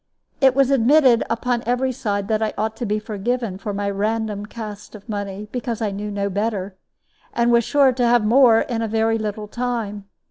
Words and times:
It 0.41 0.55
was 0.55 0.71
admitted 0.71 1.23
upon 1.29 1.61
every 1.67 1.91
side 1.91 2.27
that 2.27 2.41
I 2.41 2.55
ought 2.57 2.75
to 2.77 2.87
be 2.87 2.97
forgiven 2.97 3.59
for 3.59 3.71
my 3.71 3.87
random 3.87 4.47
cast 4.47 4.95
of 4.95 5.07
money, 5.07 5.47
because 5.51 5.79
I 5.79 5.91
knew 5.91 6.09
no 6.09 6.27
better, 6.27 6.75
and 7.35 7.51
was 7.51 7.63
sure 7.63 7.93
to 7.93 8.07
have 8.07 8.25
more 8.25 8.61
in 8.61 8.81
a 8.81 8.87
very 8.87 9.19
little 9.19 9.47
time. 9.47 10.05